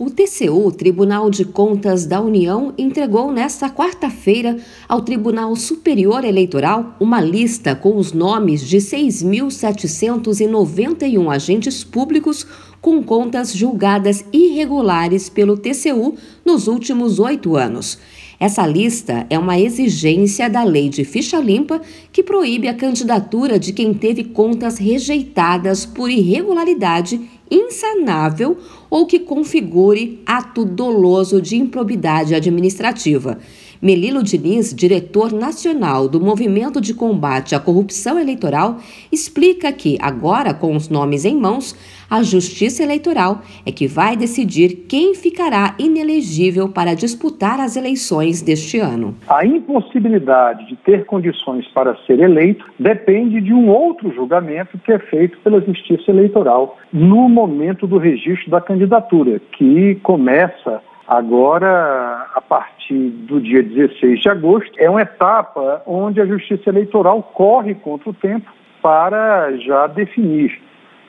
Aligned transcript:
O 0.00 0.08
TCU, 0.08 0.72
Tribunal 0.72 1.28
de 1.28 1.44
Contas 1.44 2.06
da 2.06 2.22
União, 2.22 2.72
entregou 2.78 3.30
nesta 3.30 3.68
quarta-feira 3.68 4.56
ao 4.88 5.02
Tribunal 5.02 5.54
Superior 5.54 6.24
Eleitoral 6.24 6.96
uma 6.98 7.20
lista 7.20 7.76
com 7.76 7.98
os 7.98 8.10
nomes 8.10 8.66
de 8.66 8.78
6.791 8.78 11.30
agentes 11.30 11.84
públicos 11.84 12.46
com 12.80 13.02
contas 13.02 13.52
julgadas 13.52 14.24
irregulares 14.32 15.28
pelo 15.28 15.58
TCU 15.58 16.14
nos 16.46 16.66
últimos 16.66 17.18
oito 17.18 17.54
anos. 17.54 17.98
Essa 18.40 18.66
lista 18.66 19.26
é 19.28 19.38
uma 19.38 19.60
exigência 19.60 20.48
da 20.48 20.64
Lei 20.64 20.88
de 20.88 21.04
Ficha 21.04 21.38
Limpa 21.38 21.78
que 22.10 22.22
proíbe 22.22 22.68
a 22.68 22.74
candidatura 22.74 23.58
de 23.58 23.74
quem 23.74 23.92
teve 23.92 24.24
contas 24.24 24.78
rejeitadas 24.78 25.84
por 25.84 26.08
irregularidade 26.08 27.20
insanável 27.50 28.56
ou 28.88 29.06
que 29.06 29.18
configure 29.18 30.20
ato 30.26 30.64
doloso 30.64 31.40
de 31.40 31.56
improbidade 31.56 32.34
administrativa. 32.34 33.38
Melilo 33.82 34.22
Diniz, 34.22 34.74
diretor 34.74 35.32
nacional 35.32 36.06
do 36.06 36.20
Movimento 36.20 36.82
de 36.82 36.92
Combate 36.92 37.54
à 37.54 37.60
Corrupção 37.60 38.18
Eleitoral, 38.18 38.76
explica 39.10 39.72
que, 39.72 39.96
agora 40.02 40.52
com 40.52 40.76
os 40.76 40.90
nomes 40.90 41.24
em 41.24 41.34
mãos, 41.34 41.74
a 42.10 42.22
Justiça 42.22 42.82
Eleitoral 42.82 43.40
é 43.64 43.72
que 43.72 43.86
vai 43.86 44.16
decidir 44.16 44.84
quem 44.86 45.14
ficará 45.14 45.74
inelegível 45.78 46.68
para 46.68 46.92
disputar 46.92 47.58
as 47.58 47.74
eleições 47.74 48.42
deste 48.42 48.78
ano. 48.78 49.16
A 49.28 49.46
impossibilidade 49.46 50.66
de 50.66 50.76
ter 50.76 51.06
condições 51.06 51.66
para 51.68 51.96
ser 52.04 52.20
eleito 52.20 52.66
depende 52.78 53.40
de 53.40 53.54
um 53.54 53.70
outro 53.70 54.12
julgamento 54.12 54.76
que 54.84 54.92
é 54.92 54.98
feito 54.98 55.38
pela 55.38 55.60
Justiça 55.60 56.10
Eleitoral 56.10 56.76
no 56.92 57.28
momento 57.46 57.86
do 57.86 57.98
registro 57.98 58.50
da 58.50 58.60
candidatura, 58.60 59.40
que 59.52 59.96
começa 60.02 60.82
agora 61.06 62.26
a 62.34 62.40
partir 62.40 63.10
do 63.10 63.40
dia 63.40 63.62
16 63.62 64.20
de 64.20 64.28
agosto. 64.28 64.72
É 64.78 64.88
uma 64.88 65.02
etapa 65.02 65.82
onde 65.86 66.20
a 66.20 66.26
Justiça 66.26 66.70
Eleitoral 66.70 67.22
corre 67.22 67.74
contra 67.74 68.10
o 68.10 68.14
tempo 68.14 68.50
para 68.82 69.52
já 69.58 69.86
definir 69.86 70.60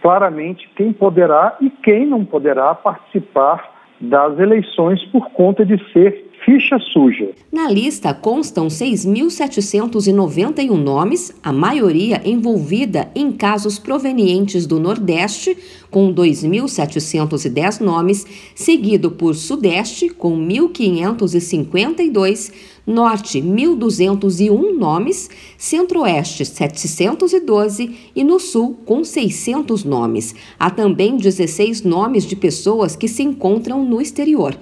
claramente 0.01 0.67
quem 0.75 0.91
poderá 0.91 1.55
e 1.61 1.69
quem 1.69 2.05
não 2.05 2.25
poderá 2.25 2.73
participar 2.73 3.69
das 3.99 4.39
eleições 4.39 5.03
por 5.05 5.29
conta 5.31 5.63
de 5.63 5.77
ser 5.91 6.30
ficha 6.45 6.77
suja. 6.79 7.31
Na 7.51 7.69
lista 7.69 8.13
constam 8.13 8.67
6.791 8.67 10.75
nomes, 10.75 11.33
a 11.43 11.51
maioria 11.51 12.21
envolvida 12.25 13.11
em 13.13 13.29
casos 13.31 13.77
provenientes 13.79 14.65
do 14.65 14.79
Nordeste, 14.79 15.57
com 15.89 16.13
2.710 16.13 17.81
nomes, 17.81 18.25
seguido 18.55 19.11
por 19.11 19.35
Sudeste, 19.35 20.07
com 20.09 20.37
1.552, 20.37 22.53
Norte 22.85 23.39
1.201 23.39 24.77
nomes, 24.77 25.29
Centro-Oeste 25.57 26.45
712 26.45 27.95
e 28.15 28.23
no 28.23 28.39
Sul 28.39 28.79
com 28.85 29.03
600 29.03 29.83
nomes. 29.83 30.33
Há 30.57 30.69
também 30.71 31.15
16 31.15 31.83
nomes 31.83 32.25
de 32.25 32.35
pessoas 32.35 32.95
que 32.95 33.07
se 33.07 33.21
encontram 33.21 33.85
no 33.85 34.01
exterior. 34.01 34.57